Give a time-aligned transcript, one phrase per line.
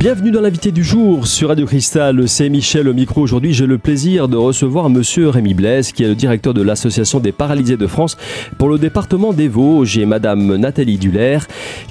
[0.00, 2.26] Bienvenue dans l'invité du jour sur Radio Cristal.
[2.26, 3.20] C'est Michel au micro.
[3.20, 7.20] Aujourd'hui, j'ai le plaisir de recevoir monsieur Rémi Blaise, qui est le directeur de l'Association
[7.20, 8.16] des paralysés de France
[8.56, 11.40] pour le département des Vosges et madame Nathalie Duller,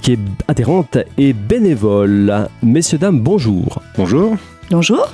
[0.02, 2.48] qui est adhérente et bénévole.
[2.64, 3.80] Messieurs, dames, bonjour.
[3.96, 4.38] Bonjour.
[4.72, 5.14] Bonjour.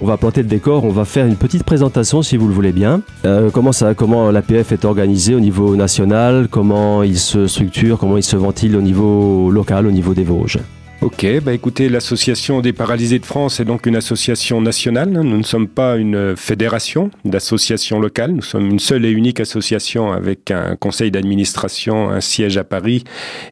[0.00, 2.72] On va planter le décor, on va faire une petite présentation si vous le voulez
[2.72, 3.02] bien.
[3.26, 8.16] Euh, comment ça, comment l'APF est organisé au niveau national, comment il se structure, comment
[8.16, 10.58] il se ventile au niveau local, au niveau des Vosges?
[11.00, 15.10] Ok, bah écoutez, l'association des paralysés de France est donc une association nationale.
[15.10, 18.32] Nous ne sommes pas une fédération d'associations locales.
[18.32, 23.04] Nous sommes une seule et unique association avec un conseil d'administration, un siège à Paris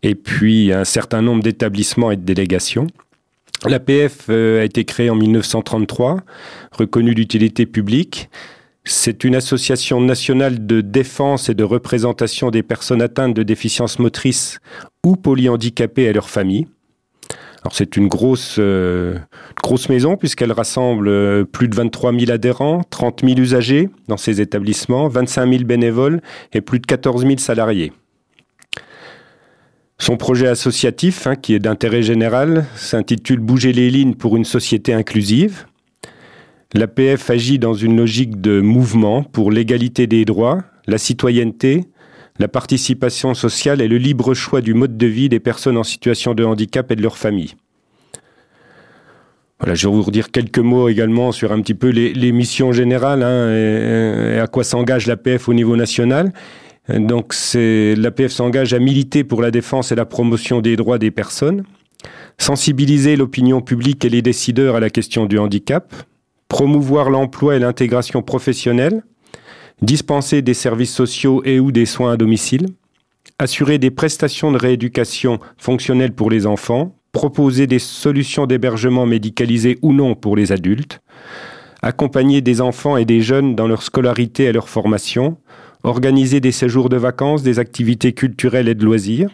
[0.03, 2.89] et puis un certain nombre d'établissements et de délégations.
[3.65, 6.23] L'APF euh, a été créée en 1933,
[6.73, 8.29] reconnue d'utilité publique.
[8.85, 14.59] C'est une association nationale de défense et de représentation des personnes atteintes de déficience motrice
[15.05, 16.67] ou polyhandicapées et leurs familles.
[17.73, 19.19] C'est une grosse, euh,
[19.63, 24.41] grosse maison puisqu'elle rassemble euh, plus de 23 000 adhérents, 30 000 usagers dans ses
[24.41, 26.21] établissements, 25 000 bénévoles
[26.53, 27.93] et plus de 14 000 salariés.
[29.99, 34.93] Son projet associatif, hein, qui est d'intérêt général, s'intitule Bouger les lignes pour une société
[34.93, 35.67] inclusive.
[36.75, 41.85] L'APF agit dans une logique de mouvement pour l'égalité des droits, la citoyenneté,
[42.39, 46.35] la participation sociale et le libre choix du mode de vie des personnes en situation
[46.35, 47.55] de handicap et de leurs familles.
[49.59, 53.23] Voilà, je vais vous redire quelques mots également sur un petit peu les, missions générales
[53.23, 56.33] hein, et, à quoi s'engage l'APF au niveau national.
[56.89, 61.65] Donc, l'APF s'engage à militer pour la défense et la promotion des droits des personnes,
[62.39, 65.95] sensibiliser l'opinion publique et les décideurs à la question du handicap,
[66.49, 69.03] promouvoir l'emploi et l'intégration professionnelle,
[69.83, 72.67] dispenser des services sociaux et ou des soins à domicile,
[73.39, 79.93] assurer des prestations de rééducation fonctionnelles pour les enfants, proposer des solutions d'hébergement médicalisées ou
[79.93, 81.01] non pour les adultes,
[81.83, 85.37] accompagner des enfants et des jeunes dans leur scolarité et leur formation,
[85.83, 89.31] organiser des séjours de vacances, des activités culturelles et de loisirs,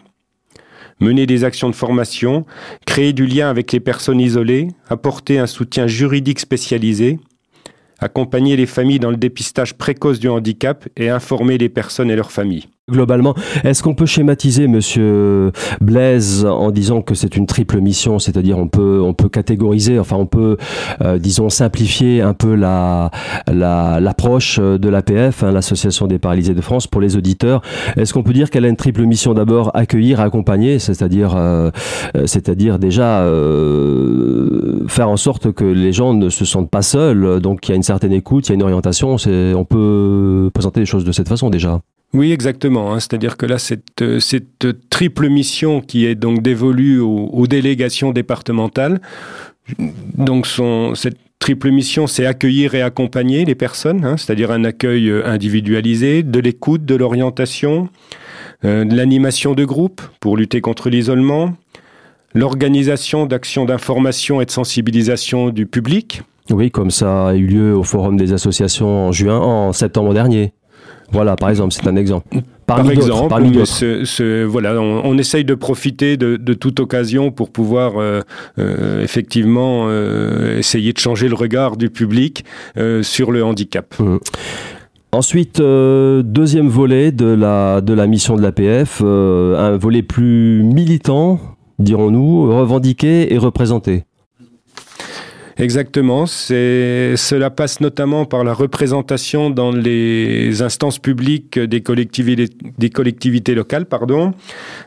[0.99, 2.45] mener des actions de formation,
[2.85, 7.19] créer du lien avec les personnes isolées, apporter un soutien juridique spécialisé,
[8.03, 12.31] accompagner les familles dans le dépistage précoce du handicap et informer les personnes et leurs
[12.31, 12.67] familles.
[12.91, 13.33] Globalement,
[13.63, 18.67] est-ce qu'on peut schématiser, Monsieur Blaise, en disant que c'est une triple mission, c'est-à-dire on
[18.67, 20.57] peut on peut catégoriser, enfin on peut,
[21.01, 23.09] euh, disons, simplifier un peu la
[23.47, 27.61] l'approche de l'APF, hein, l'association des paralysés de France, pour les auditeurs?
[27.95, 31.71] Est-ce qu'on peut dire qu'elle a une triple mission d'abord accueillir, accompagner, c'est-à-dire euh,
[32.25, 37.65] c'est-à-dire déjà euh, faire en sorte que les gens ne se sentent pas seuls, donc
[37.65, 39.15] il y a une certaine écoute, il y a une orientation.
[39.55, 41.79] On peut présenter les choses de cette façon déjà?
[42.13, 42.93] Oui, exactement.
[42.93, 42.99] Hein.
[42.99, 49.01] C'est-à-dire que là, cette, cette, triple mission qui est donc dévolue aux, délégations départementales,
[50.17, 55.09] donc son, cette triple mission, c'est accueillir et accompagner les personnes, hein, c'est-à-dire un accueil
[55.09, 57.89] euh, individualisé, de l'écoute, de l'orientation,
[58.63, 61.53] euh, de l'animation de groupe pour lutter contre l'isolement,
[62.33, 66.21] l'organisation d'actions d'information et de sensibilisation du public.
[66.49, 70.53] Oui, comme ça a eu lieu au Forum des associations en juin, en septembre dernier.
[71.11, 72.27] Voilà, par exemple, c'est un exemple.
[72.65, 73.33] par exemple,
[74.47, 78.21] voilà, on, essaye de profiter de, toute occasion pour pouvoir euh,
[78.59, 82.45] euh, effectivement euh, essayer de changer le regard du public
[83.01, 83.93] sur le handicap.
[83.99, 84.17] Mmh.
[85.11, 91.39] Ensuite, deuxième volet de la, de la mission de l'APF, un volet plus militant,
[91.77, 94.05] dirons-nous, revendiqué et représenté.
[95.57, 96.25] Exactement.
[96.25, 103.85] Cela passe notamment par la représentation dans les instances publiques des collectivités, locales.
[103.85, 104.33] Pardon.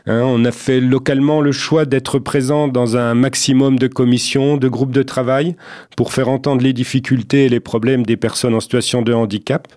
[0.05, 4.67] Hein, on a fait localement le choix d'être présent dans un maximum de commissions, de
[4.67, 5.55] groupes de travail
[5.95, 9.67] pour faire entendre les difficultés et les problèmes des personnes en situation de handicap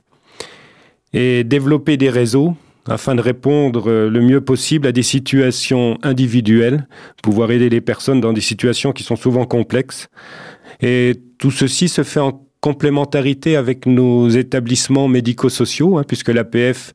[1.13, 2.55] et développer des réseaux
[2.89, 6.87] afin de répondre le mieux possible à des situations individuelles,
[7.23, 10.09] pouvoir aider les personnes dans des situations qui sont souvent complexes.
[10.83, 16.93] Et tout ceci se fait en complémentarité avec nos établissements médico-sociaux, hein, puisque l'APF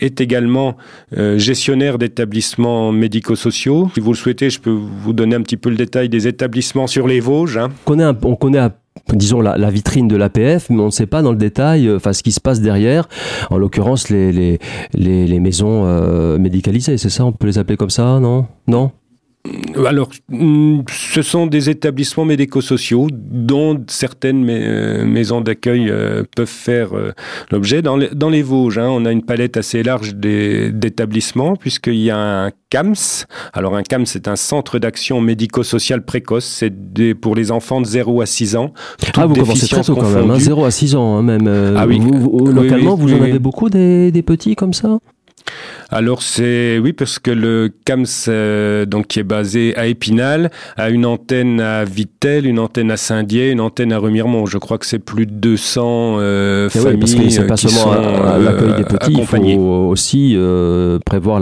[0.00, 0.76] est également
[1.16, 3.90] euh, gestionnaire d'établissements médico-sociaux.
[3.94, 6.88] Si vous le souhaitez, je peux vous donner un petit peu le détail des établissements
[6.88, 7.58] sur les Vosges.
[7.58, 7.68] Hein.
[7.86, 8.68] On connaît, on connaît
[9.12, 12.12] disons la, vitrine de l'APF, mais on ne sait pas dans le détail euh, enfin,
[12.12, 13.08] ce qui se passe derrière,
[13.50, 14.58] en l'occurrence les, les,
[14.94, 18.46] les, maisons euh, médicalisées, c'est ça On peut les appeler comme ça, non?
[18.66, 18.90] Non?
[19.86, 26.96] Alors, mm, ce sont des établissements médico-sociaux dont certaines euh, maisons d'accueil euh, peuvent faire
[26.96, 27.12] euh,
[27.50, 27.82] l'objet.
[27.82, 32.50] Dans, les, Vosges, hein, on a une palette assez large d'établissements puisqu'il y a un
[32.70, 33.26] CAMS.
[33.52, 36.46] Alors un CAMS, c'est un centre d'action médico-social précoce.
[36.46, 36.72] C'est
[37.14, 38.72] pour les enfants de 0 à 6 ans.
[39.14, 41.48] Ah, vous commencez très tôt quand même, 0 hein, à 6 ans hein, même.
[41.76, 42.00] ah oui.
[42.00, 44.98] localement, vous en avez beaucoup des, des petits comme ça?
[45.94, 50.90] Alors c'est oui parce que le CAMS euh, donc qui est basé à Épinal a
[50.90, 54.44] une antenne à Vitel, une antenne à Saint-Dié, une antenne à Remiremont.
[54.44, 57.94] Je crois que c'est plus de 200 euh, familles oui, parce que c'est pas seulement
[58.38, 61.38] l'accueil des petits, il faut aussi euh, prévoir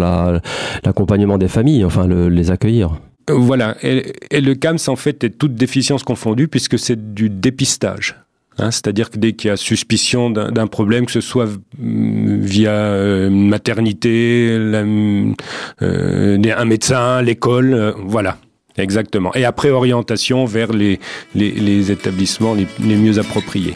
[0.84, 3.00] l'accompagnement des familles, enfin les accueillir.
[3.30, 8.16] Voilà, et, et, le CAMS en fait est toute déficience confondue puisque c'est du dépistage.
[8.58, 13.28] Hein, c'est-à-dire que dès qu'il y a suspicion d'un problème, que ce soit via euh,
[13.28, 15.32] une maternité, euh,
[15.80, 18.36] un médecin, l'école, euh, voilà,
[18.76, 19.34] exactement.
[19.34, 20.98] Et après, orientation vers les,
[21.90, 23.74] établissements les, les mieux appropriés.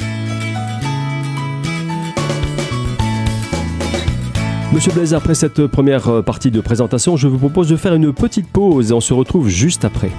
[4.72, 8.48] Monsieur Blaise, après cette première partie de présentation, je vous propose de faire une petite
[8.48, 10.10] pause et on se retrouve juste après.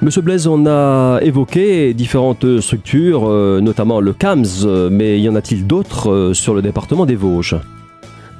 [0.00, 5.66] Monsieur Blaise, on a évoqué différentes structures, euh, notamment le CAMS, mais y en a-t-il
[5.66, 7.56] d'autres euh, sur le département des Vosges?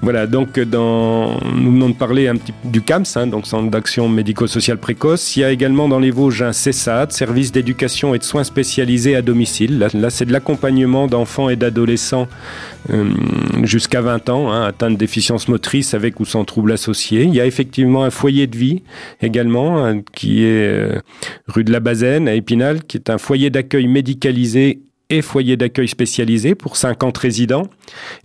[0.01, 4.09] Voilà, donc dans, nous venons de parler un petit du CAMS, hein, donc Centre d'action
[4.09, 5.37] médico-sociale précoce.
[5.37, 9.17] Il y a également dans les Vosges un CESAD, service d'éducation et de soins spécialisés
[9.17, 9.91] à domicile.
[9.93, 12.29] Là, c'est de l'accompagnement d'enfants et d'adolescents
[12.91, 13.11] euh,
[13.65, 17.25] jusqu'à 20 ans, hein, atteints de déficience motrice avec ou sans troubles associés.
[17.25, 18.83] Il y a effectivement un foyer de vie
[19.21, 21.01] également, hein, qui est euh,
[21.49, 25.89] rue de la Bazaine à Épinal, qui est un foyer d'accueil médicalisé et foyer d'accueil
[25.89, 27.69] spécialisé pour 50 résidents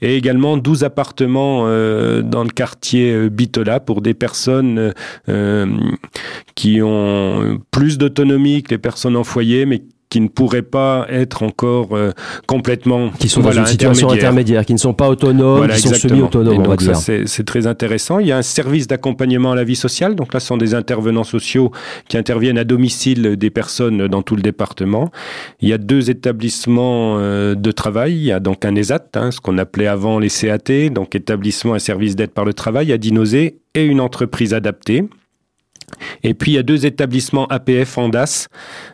[0.01, 4.93] et également 12 appartements euh, dans le quartier euh, Bitola pour des personnes
[5.29, 5.77] euh,
[6.55, 9.81] qui ont plus d'autonomie que les personnes en foyer mais
[10.13, 12.11] qui ne pourraient pas être encore euh,
[12.45, 16.75] complètement qui sont dans une situation intermédiaire, qui ne sont pas autonomes, qui sont semi-autonomes.
[17.25, 18.19] C'est très intéressant.
[18.19, 20.13] Il y a un service d'accompagnement à la vie sociale.
[20.13, 21.71] Donc là, ce sont des intervenants sociaux
[22.09, 25.09] qui interviennent à domicile des personnes dans tout le département.
[25.61, 28.13] Il y a deux établissements euh, de travail.
[28.13, 31.75] Il y a donc un ESAT, hein, ce qu'on appelait avant les CAT, donc établissement
[31.75, 35.05] et service d'aide par le travail à Dinosé, et une entreprise adaptée.
[36.23, 38.47] Et puis il y a deux établissements APF en DAS,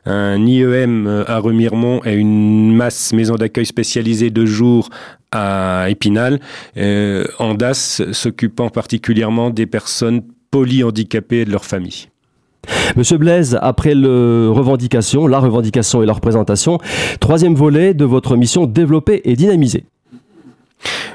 [0.06, 4.90] un IEM à Remiremont et une masse maison d'accueil spécialisée de jour
[5.31, 6.40] à Épinal,
[6.78, 12.07] euh, en DAS s'occupant particulièrement des personnes polyhandicapées et de leurs familles.
[12.96, 16.80] Monsieur Blaise, après revendication, la revendication et la représentation,
[17.19, 19.86] troisième volet de votre mission développer et dynamiser.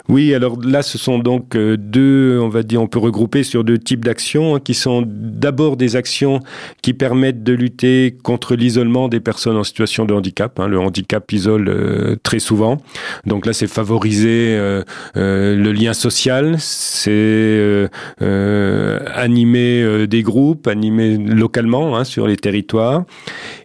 [0.08, 3.64] Oui, alors là, ce sont donc euh, deux, on va dire, on peut regrouper sur
[3.64, 6.40] deux types d'actions hein, qui sont d'abord des actions
[6.82, 10.60] qui permettent de lutter contre l'isolement des personnes en situation de handicap.
[10.60, 10.68] Hein.
[10.68, 12.82] Le handicap isole euh, très souvent.
[13.24, 14.82] Donc là, c'est favoriser euh,
[15.14, 17.88] le lien social, c'est
[18.20, 23.04] animer des groupes, animer localement hein, sur les territoires.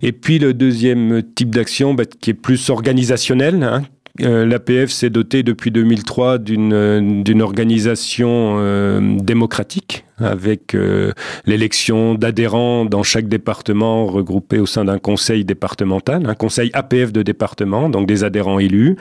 [0.02, 3.84] Et puis le deuxième type d'action, bah, qui est plus organisationnel, hein,
[4.22, 11.12] euh, L'APF s'est dotée depuis 2003 d'une organisation euh, démocratique avec euh,
[11.46, 17.24] l'élection d'adhérents dans chaque département regroupés au sein d'un conseil départemental, un conseil APF de
[17.24, 18.98] département, donc des adhérents élus.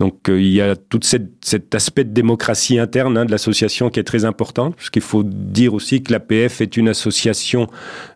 [0.00, 4.00] Donc euh, il y a tout cet aspect de démocratie interne hein, de l'association qui
[4.00, 7.68] est très important, parce qu'il faut dire aussi que l'APF est une association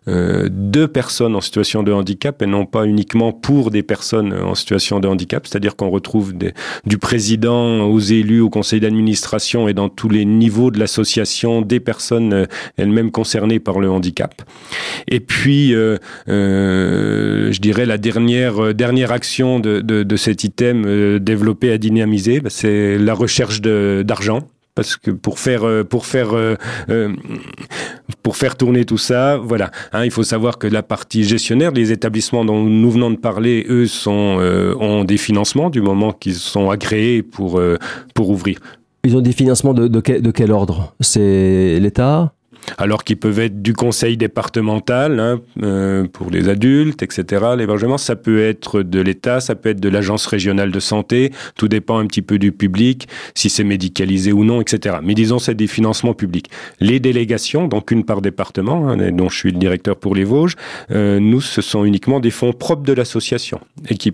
[0.07, 4.55] euh, de personnes en situation de handicap et non pas uniquement pour des personnes en
[4.55, 6.53] situation de handicap, c'est-à-dire qu'on retrouve des,
[6.85, 11.79] du président aux élus, au conseil d'administration et dans tous les niveaux de l'association des
[11.79, 12.46] personnes
[12.77, 14.41] elle-même concernée par le handicap.
[15.07, 21.19] Et puis, euh, euh, je dirais la dernière euh, dernière action de, de, cet item
[21.19, 26.29] développé à dynamiser, bah, c'est la recherche d'argent parce que pour faire pour faire
[28.23, 31.91] pour faire tourner tout ça, voilà, hein, il faut savoir que la partie gestionnaire, les
[31.91, 34.39] établissements dont nous venons de parler, eux sont
[34.79, 37.61] ont des financements du moment qu'ils sont agréés pour
[38.13, 38.59] pour ouvrir.
[39.07, 40.93] Ils ont des financements de, quel ordre?
[40.99, 42.33] C'est l'État?
[42.77, 47.45] Alors qu'ils peuvent être du conseil départemental hein, euh, pour les adultes, etc.
[47.57, 51.69] L'hébergement, ça peut être de l'État, ça peut être de l'agence régionale de santé, tout
[51.69, 54.97] dépend un petit peu du public, si c'est médicalisé ou non, etc.
[55.01, 56.49] Mais disons, c'est des financements publics.
[56.81, 60.57] Les délégations, donc une par département, hein, dont je suis le directeur pour les Vosges,
[60.91, 64.11] euh, nous, ce sont uniquement des fonds propres de l'association et qui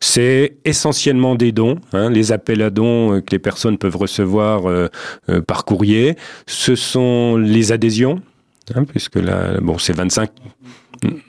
[0.00, 4.68] c'est essentiellement des dons, hein, les appels à dons euh, que les personnes peuvent recevoir
[4.68, 4.88] euh,
[5.28, 6.16] euh, par courrier.
[6.46, 8.20] Ce sont les adhésions,
[8.74, 10.30] hein, puisque là, bon, c'est 25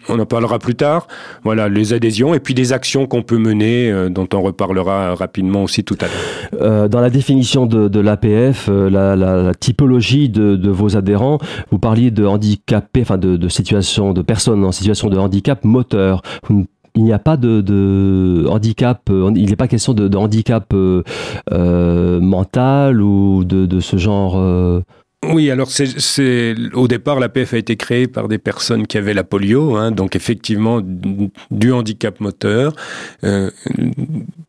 [0.07, 1.09] on en parlera plus tard.
[1.43, 5.83] Voilà, les adhésions et puis des actions qu'on peut mener, dont on reparlera rapidement aussi
[5.83, 6.87] tout à l'heure.
[6.87, 11.37] dans la définition de, l'APF, la, typologie de, vos adhérents,
[11.69, 16.21] vous parliez de handicapés, enfin de, situation de personnes en situation de handicap moteur.
[16.97, 21.03] Il n'y a pas de, handicap, euh, il n'est pas question de, handicap euh,
[21.51, 24.83] euh, mental ou de, ce genre.
[25.31, 29.23] Oui, alors c'est au départ l'APF a été créée par des personnes qui avaient la
[29.23, 32.73] polio, hein, donc effectivement du handicap moteur.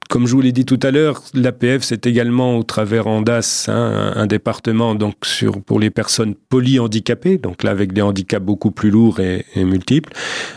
[0.08, 4.12] Comme je vous l'ai dit tout à l'heure, l'APF, c'est également au travers Andas, hein,
[4.16, 8.90] un, département donc sur pour les personnes polyhandicapées, donc là avec des handicaps beaucoup plus
[8.90, 10.10] lourds et, multiples.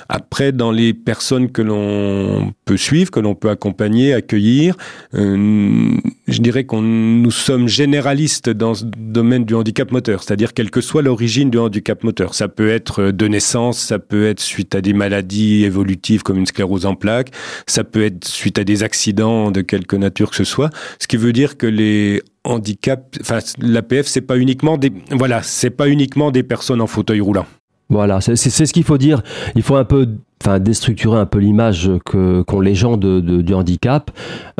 [0.07, 4.75] Après, dans les personnes que l'on suivre, que l'on peut accompagner, accueillir,
[5.13, 5.91] euh,
[6.27, 10.81] je dirais qu'on nous sommes généralistes dans ce domaine du handicap moteur, c'est-à-dire quelle que
[10.81, 12.33] soit l'origine du handicap moteur.
[12.33, 16.45] Ça peut être de naissance, ça peut être suite à des maladies évolutives comme une
[16.45, 17.31] sclérose en plaques,
[17.67, 21.17] ça peut être suite à des accidents de quelque nature que ce soit, ce qui
[21.17, 26.31] veut dire que les handicaps, enfin l'APF c'est pas uniquement des, voilà, c'est pas uniquement
[26.31, 27.45] des personnes en fauteuil roulant.
[27.91, 29.21] Voilà, c'est ce qu'il faut dire.
[29.53, 30.07] Il faut un peu
[30.41, 34.11] enfin déstructurer un peu l'image qu'ont les gens de, du handicap,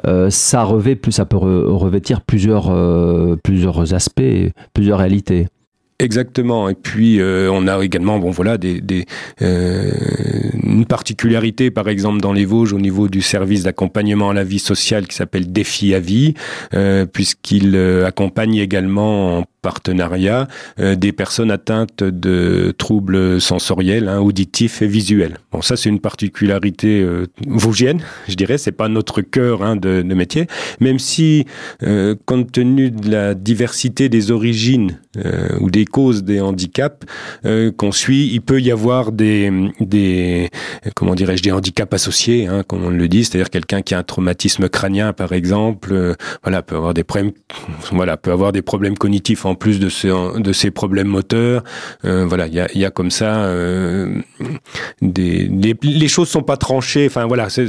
[0.06, 4.22] euh, ça revêt plus, ça peut revêtir plusieurs euh, plusieurs aspects,
[4.74, 5.48] plusieurs réalités.
[5.98, 6.68] Exactement.
[6.68, 9.06] Et puis euh, on a également, bon voilà, des, des
[9.40, 14.60] une particularité, par exemple dans les Vosges au niveau du service d'accompagnement à la vie
[14.60, 16.34] sociale qui s'appelle Défi à vie,
[17.14, 20.48] puisqu'il accompagne également en partenariat
[20.80, 25.38] euh, des personnes atteintes de troubles sensoriels, hein, auditifs et visuels.
[25.52, 28.58] Bon, ça c'est une particularité euh, vosgienne, je dirais.
[28.58, 30.48] C'est pas notre cœur hein, de, de, métier,
[30.80, 31.46] même si,
[31.84, 37.06] euh, compte tenu de la diversité des origines euh, ou des causes des handicaps
[37.46, 40.50] euh, qu'on suit, il peut y avoir des, des
[40.96, 44.04] comment dirais-je, des handicaps associés, hein, comme on le dit, c'est-à-dire quelqu'un qui a un
[44.04, 47.32] traumatisme crânien, par exemple, voilà, peut avoir des problèmes,
[47.92, 51.64] voilà, peut avoir des problèmes cognitifs en plus de, ce, de ces problèmes moteurs.
[52.06, 54.16] Euh, voilà, il y a, y a, comme ça euh,
[55.02, 55.50] des,
[55.82, 57.08] les choses sont pas tranchées.
[57.08, 57.68] Enfin voilà, c'est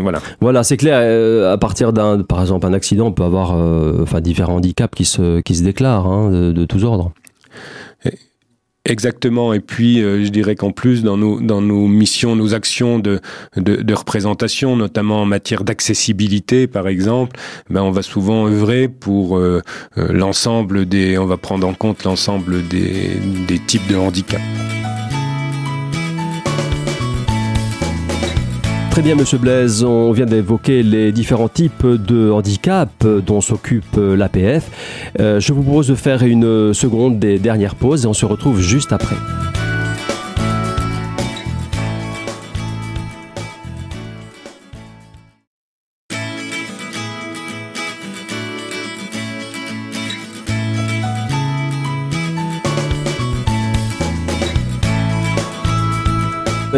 [0.00, 0.20] voilà.
[0.40, 0.98] Voilà, c'est clair.
[1.00, 3.52] Euh, à partir d'un, par exemple, un accident, on peut avoir
[4.02, 7.12] enfin différents handicaps qui se qui se déclarent hein, de, de tous ordres.
[8.88, 9.52] Exactement.
[9.52, 13.20] Et puis, euh, je dirais qu'en plus, dans nos, dans nos missions, nos actions de,
[13.56, 19.36] de, de représentation, notamment en matière d'accessibilité, par exemple, ben, on va souvent œuvrer pour
[19.36, 19.60] euh,
[19.98, 24.40] euh, l'ensemble des, on va prendre en compte l'ensemble des, des types de handicap.
[28.98, 29.84] Très bien, Monsieur Blaise.
[29.84, 34.72] On vient d'évoquer les différents types de handicap dont s'occupe l'APF.
[35.20, 38.60] Euh, je vous propose de faire une seconde des dernières pauses et on se retrouve
[38.60, 39.14] juste après.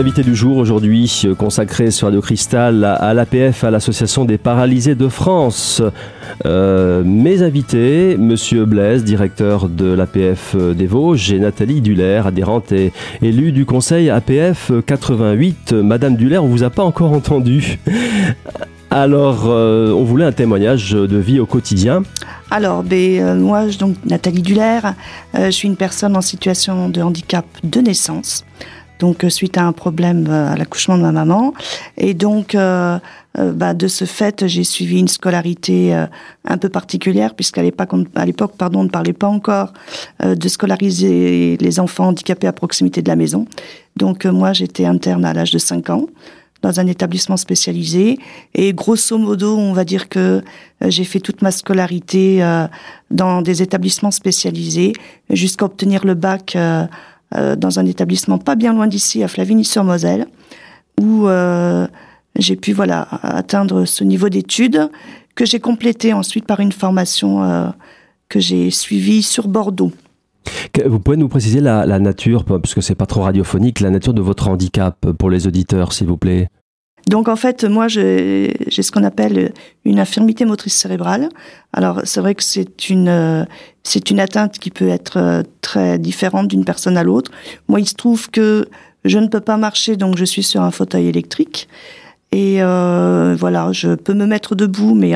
[0.00, 4.94] Invité du jour aujourd'hui, euh, consacré sur Radio Cristal à l'APF, à l'Association des paralysés
[4.94, 5.82] de France.
[6.46, 12.94] Euh, mes invités, Monsieur Blaise, directeur de l'APF des Vosges, et Nathalie Duller, adhérente et
[13.20, 15.74] élue du conseil APF 88.
[15.74, 17.78] Madame Duller, on vous a pas encore entendu.
[18.90, 22.04] Alors, euh, on voulait un témoignage de vie au quotidien.
[22.50, 24.80] Alors, ben, moi, donc Nathalie Duller,
[25.34, 28.44] je suis une personne en situation de handicap de naissance
[29.00, 31.52] donc euh, suite à un problème euh, à l'accouchement de ma maman.
[31.96, 32.98] Et donc, euh,
[33.34, 35.94] bah, de ce fait, j'ai suivi une scolarité
[36.44, 39.72] un peu particulière, puisqu'à l'époque, pardon, on ne parlait pas encore
[40.20, 43.46] de scolariser les enfants handicapés à proximité de la maison.
[43.94, 46.06] Donc, moi, j'étais interne à l'âge de 5 ans
[46.62, 48.18] dans un établissement spécialisé.
[48.54, 50.42] Et grosso modo, on va dire que
[50.82, 52.44] j'ai fait toute ma scolarité
[53.12, 54.92] dans des établissements spécialisés
[55.30, 56.56] jusqu'à obtenir le bac
[57.36, 60.26] euh, dans un établissement pas bien loin d'ici, à Flavigny-sur-Moselle,
[61.00, 61.86] où euh,
[62.36, 64.90] j'ai pu voilà atteindre ce niveau d'études
[65.34, 67.68] que j'ai complété ensuite par une formation euh,
[68.28, 69.92] que j'ai suivie sur Bordeaux.
[70.84, 74.22] Vous pouvez nous préciser la, nature, parce que c'est pas trop radiophonique, la nature de
[74.22, 76.48] votre handicap pour les auditeurs, s'il vous plaît?
[77.10, 79.52] Donc en fait, moi, j'ai ce qu'on appelle
[79.84, 81.28] une infirmité motrice cérébrale.
[81.72, 83.46] Alors c'est vrai que c'est une
[83.82, 87.32] c'est une atteinte qui peut être euh, très différente d'une personne à l'autre.
[87.66, 88.68] Moi, il se trouve que
[89.04, 91.68] je ne peux pas marcher, donc je suis sur un fauteuil électrique.
[92.30, 95.14] Et euh, voilà, je peux me mettre debout, mais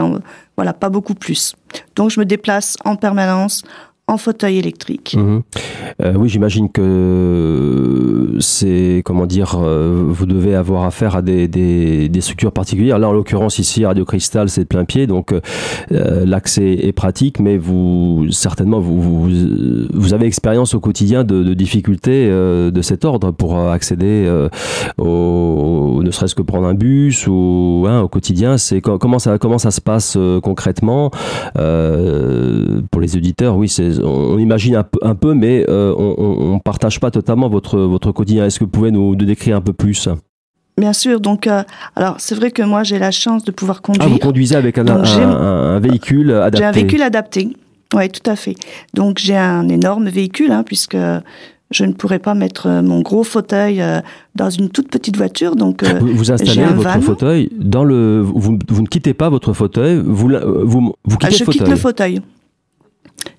[0.56, 1.54] voilà, pas beaucoup plus.
[1.94, 3.62] Donc je me déplace en permanence
[4.06, 5.16] en fauteuil électrique.
[5.18, 5.42] Mhm.
[6.02, 12.20] Euh, oui, j'imagine que c'est, comment dire, euh, vous devez avoir affaire à des, des,
[12.20, 12.98] structures particulières.
[12.98, 17.40] Là, en l'occurrence, ici, Radio Cristal, c'est de plein pied, donc euh, l'accès est pratique,
[17.40, 19.28] mais vous, certainement, vous,
[19.92, 24.30] vous, avez expérience au quotidien de, de difficultés de cet ordre pour accéder
[24.98, 28.58] au, ne serait-ce que prendre un bus ou hein, au quotidien.
[28.58, 31.10] C'est comment ça, comment ça se passe concrètement?
[31.54, 37.10] Pour les auditeurs Oui, c'est on imagine un peu, mais euh, on ne partage pas
[37.10, 38.46] totalement votre, votre quotidien.
[38.46, 40.08] Est-ce que vous pouvez nous, décrire un peu plus?
[40.76, 41.62] Bien sûr, donc euh,
[41.94, 44.06] alors c'est vrai que moi j'ai la chance de pouvoir conduire.
[44.06, 46.58] Ah, vous conduisez avec un, un, véhicule adapté.
[46.58, 47.48] J'ai un véhicule adapté,
[47.94, 48.56] oui, tout à fait.
[48.92, 50.96] Donc j'ai un énorme véhicule, hein, puisque
[51.70, 53.80] je ne pourrais pas mettre euh, mon gros fauteuil
[54.34, 55.54] dans une toute petite voiture.
[55.54, 58.20] Donc vous, installez votre fauteuil dans le.
[58.20, 60.28] Vous, ne quittez pas votre fauteuil, vous
[60.64, 61.58] vous, vous quittez ah, je fauteuil.
[61.60, 62.20] quitte le fauteuil.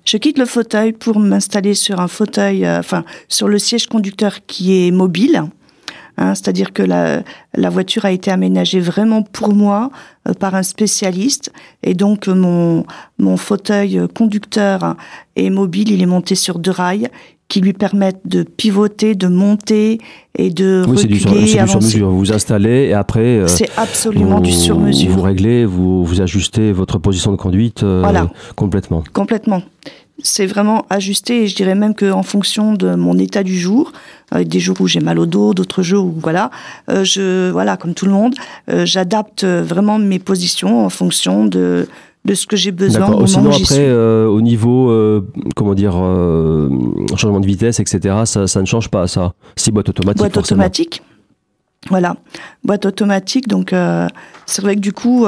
[0.06, 4.46] Je quitte le fauteuil pour m'installer sur un fauteuil, euh, enfin sur le siège conducteur
[4.46, 5.42] qui est mobile.
[6.16, 9.90] Hein, C'est-à-dire que la, la, voiture a été aménagée vraiment pour moi
[10.28, 12.86] euh, par un spécialiste et donc mon,
[13.18, 14.96] mon fauteuil conducteur
[15.34, 17.10] est mobile, il est monté sur deux rails
[17.48, 19.98] qui lui permettent de pivoter, de monter
[20.36, 22.10] et de oui, reculer, c'est du, sur, mesure.
[22.10, 23.20] Vous vous installez et après.
[23.20, 25.10] Euh, c'est absolument du sur mesure.
[25.10, 28.02] Vous réglez, vous, vous ajustez votre position de conduite euh,
[28.56, 29.04] complètement.
[29.12, 29.62] Complètement.
[30.22, 33.92] C'est vraiment ajusté et je dirais même qu'en fonction de mon état du jour,
[34.30, 36.50] avec des jours où j'ai mal au dos, d'autres jours où voilà,
[36.90, 38.34] euh, je voilà comme tout le monde,
[38.66, 41.86] j'adapte vraiment mes positions en fonction de
[42.26, 43.10] de ce que j'ai besoin.
[43.10, 46.68] Au Sinon après, euh, au niveau, euh, comment dire, euh,
[47.16, 49.32] changement de vitesse, etc., ça, ça, ne change pas ça.
[49.56, 50.18] Si boîte automatique.
[50.18, 51.02] Boîte automatique.
[51.88, 52.16] Voilà,
[52.64, 53.48] boîte automatique.
[53.48, 53.72] Donc
[54.46, 55.26] c'est vrai que du coup,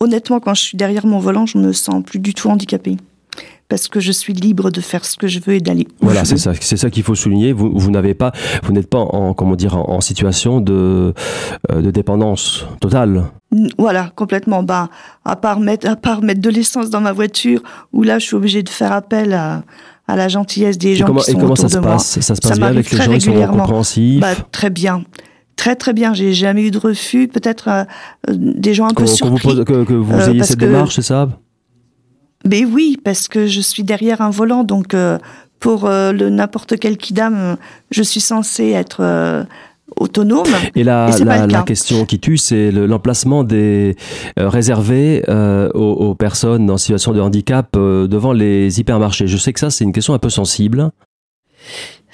[0.00, 2.96] honnêtement, quand je suis derrière mon volant, je me sens plus du tout handicapée
[3.68, 5.86] parce que je suis libre de faire ce que je veux et d'aller.
[6.00, 7.52] Voilà, c'est ça, c'est ça qu'il faut souligner.
[7.52, 11.14] Vous, vous n'avez pas, vous n'êtes pas en, comment dire, en, situation de,
[11.70, 13.24] euh, de dépendance totale.
[13.78, 14.62] Voilà, complètement.
[14.62, 14.88] Bah,
[15.24, 17.62] à part mettre, à part mettre de l'essence dans ma voiture,
[17.92, 19.62] où là, je suis obligée de faire appel à,
[20.06, 22.20] à la gentillesse des gens qui sont et comment ça se passe?
[22.20, 24.20] Ça se passe bien avec les gens qui sont compréhensifs?
[24.20, 25.04] Bah, Très bien.
[25.56, 27.84] Très très bien, j'ai jamais eu de refus, peut-être euh,
[28.28, 29.54] des gens un peu surpris.
[29.54, 31.28] Vous que, que, vous euh, ayez cette démarche, c'est ça?
[32.46, 35.18] Mais oui, parce que je suis derrière un volant, donc euh,
[35.60, 37.56] pour euh, le n'importe quel kidam,
[37.90, 39.44] je suis censée être euh,
[39.96, 40.46] autonome.
[40.74, 43.96] Et la, la, question qui tue, c'est l'emplacement des
[44.36, 45.22] réservés
[45.74, 49.26] aux, personnes en situation de handicap devant les hypermarchés.
[49.26, 50.90] Je sais que ça, c'est une question un peu sensible.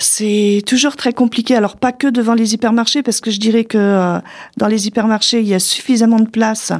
[0.02, 1.54] C'est toujours très compliqué.
[1.54, 4.18] Alors pas que devant les hypermarchés, parce que je dirais que euh,
[4.56, 6.72] dans les hypermarchés, il y a suffisamment de place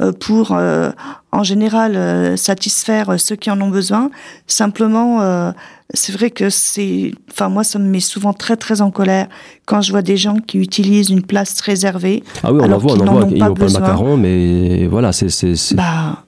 [0.00, 0.90] euh, pour, euh,
[1.30, 4.10] en général, satisfaire ceux qui en ont besoin.
[4.48, 5.52] Simplement,
[5.92, 9.28] c'est vrai que c'est, enfin moi, ça me met souvent très très en colère
[9.66, 12.24] quand je vois des gens qui utilisent une place réservée.
[12.42, 13.28] Ah oui, on en voit, on en voit.
[13.30, 16.24] Ils n'ont pas le macaron, mais voilà, c'est bah,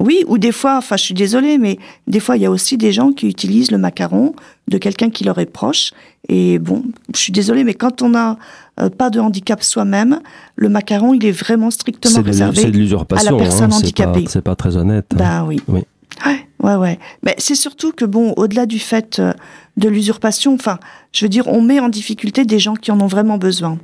[0.00, 2.76] oui, ou des fois, enfin, je suis désolée, mais des fois, il y a aussi
[2.76, 4.34] des gens qui utilisent le macaron
[4.68, 5.92] de quelqu'un qui leur est proche.
[6.28, 6.82] Et bon,
[7.14, 8.36] je suis désolée, mais quand on n'a
[8.80, 10.20] euh, pas de handicap soi-même,
[10.56, 14.24] le macaron, il est vraiment strictement réservé à la personne hein, handicapée.
[14.28, 15.06] C'est pas, pas, très honnête.
[15.12, 15.16] Hein.
[15.16, 15.60] Ben oui.
[15.68, 15.82] oui.
[16.24, 16.98] Ouais, ouais, ouais.
[17.22, 19.32] Mais c'est surtout que bon, au-delà du fait euh,
[19.76, 20.78] de l'usurpation, enfin,
[21.12, 23.78] je veux dire, on met en difficulté des gens qui en ont vraiment besoin.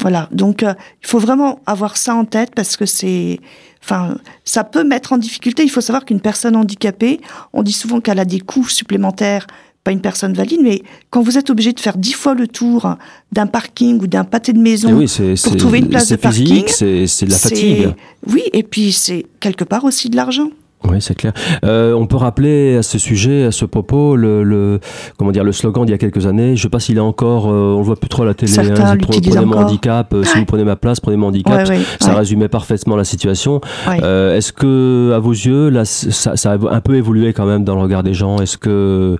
[0.00, 0.28] Voilà.
[0.30, 3.40] Donc, euh, il faut vraiment avoir ça en tête parce que c'est,
[3.82, 5.62] Enfin, ça peut mettre en difficulté.
[5.62, 7.20] Il faut savoir qu'une personne handicapée,
[7.52, 9.46] on dit souvent qu'elle a des coûts supplémentaires
[9.84, 12.96] pas une personne valide, mais quand vous êtes obligé de faire dix fois le tour
[13.30, 17.24] d'un parking ou d'un pâté de maison eh pour trouver une place de parking, c'est
[17.24, 17.94] de la fatigue.
[18.26, 20.50] Oui, et puis c'est quelque part aussi de l'argent.
[20.84, 21.32] Oui, c'est clair.
[21.64, 24.78] Euh, on peut rappeler à ce sujet, à ce propos, le, le,
[25.18, 26.48] comment dire, le slogan d'il y a quelques années.
[26.48, 28.34] Je ne sais pas s'il est encore, euh, on le voit plus trop à la
[28.34, 28.52] télé.
[28.58, 30.12] Hein, prenez mon handicap.
[30.12, 31.66] Euh, si vous prenez ma place, prenez mon handicap.
[32.00, 33.60] ça résumait parfaitement la situation.
[33.86, 37.74] Est-ce que, à vos yeux, là, ça, ça, a un peu évolué quand même dans
[37.74, 38.36] le regard des gens?
[38.38, 39.16] Est-ce que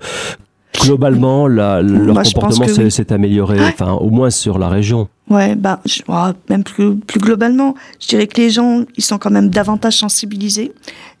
[0.81, 5.07] globalement, la, leur comportement s'est amélioré, enfin, au moins sur la région.
[5.29, 9.29] Ouais, bah, oh, même plus, plus globalement, je dirais que les gens, ils sont quand
[9.29, 10.71] même davantage sensibilisés.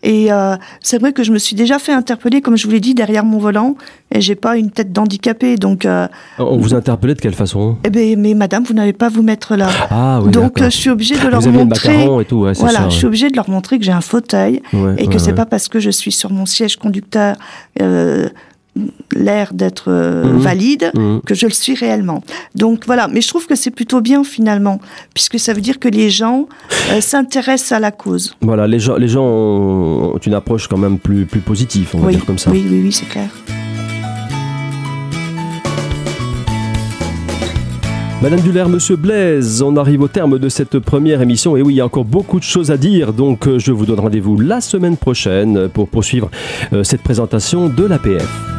[0.01, 2.79] Et euh, c'est vrai que je me suis déjà fait interpeller, comme je vous l'ai
[2.79, 3.75] dit, derrière mon volant,
[4.11, 5.85] et j'ai pas une tête d'handicapé, donc.
[5.85, 6.07] Euh,
[6.39, 7.77] On vous interpellait de quelle façon?
[7.83, 9.67] Eh ben, mais madame, vous n'avez pas vous mettre là.
[9.89, 10.31] Ah oui.
[10.31, 12.05] Donc je suis obligée de leur vous montrer.
[12.05, 14.01] Le et tout, ouais, voilà, ça, je suis obligée de leur montrer que j'ai un
[14.01, 14.61] fauteuil
[14.97, 17.35] et que c'est pas parce que je suis sur mon siège conducteur.
[19.15, 20.37] L'air d'être euh, mhm.
[20.37, 21.21] valide mhm.
[21.25, 22.23] que je le suis réellement.
[22.55, 24.79] Donc voilà, mais je trouve que c'est plutôt bien finalement,
[25.13, 26.47] puisque ça veut dire que les gens
[26.91, 28.35] euh, s'intéressent à la cause.
[28.41, 32.11] Voilà, les gens, les gens ont une approche quand même plus, plus positive, on va
[32.11, 32.51] dire comme ça.
[32.51, 33.29] Oui, oui, oui, c'est clair.
[38.21, 41.55] Madame Duller, Monsieur Blaise, on arrive au terme de cette première émission.
[41.55, 43.85] Et oui, il y a encore beaucoup de choses à dire, donc euh, je vous
[43.85, 46.29] donne rendez-vous la semaine prochaine pour poursuivre
[46.83, 48.56] cette présentation de l'APF.